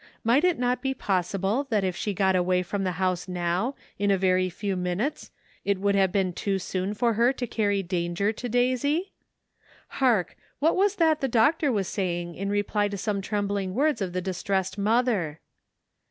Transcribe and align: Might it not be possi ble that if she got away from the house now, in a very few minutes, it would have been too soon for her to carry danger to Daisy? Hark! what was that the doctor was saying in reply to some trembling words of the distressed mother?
Might 0.23 0.43
it 0.43 0.57
not 0.57 0.81
be 0.81 0.95
possi 0.95 1.39
ble 1.39 1.65
that 1.69 1.83
if 1.83 1.95
she 1.95 2.11
got 2.15 2.35
away 2.35 2.63
from 2.63 2.83
the 2.83 2.93
house 2.93 3.27
now, 3.27 3.75
in 3.99 4.09
a 4.09 4.17
very 4.17 4.49
few 4.49 4.75
minutes, 4.75 5.29
it 5.63 5.77
would 5.79 5.93
have 5.93 6.11
been 6.11 6.33
too 6.33 6.57
soon 6.57 6.95
for 6.95 7.13
her 7.13 7.31
to 7.33 7.45
carry 7.45 7.83
danger 7.83 8.33
to 8.33 8.49
Daisy? 8.49 9.11
Hark! 10.01 10.35
what 10.57 10.75
was 10.75 10.95
that 10.95 11.21
the 11.21 11.27
doctor 11.27 11.71
was 11.71 11.87
saying 11.87 12.33
in 12.33 12.49
reply 12.49 12.87
to 12.87 12.97
some 12.97 13.21
trembling 13.21 13.75
words 13.75 14.01
of 14.01 14.11
the 14.11 14.21
distressed 14.21 14.75
mother? 14.75 15.39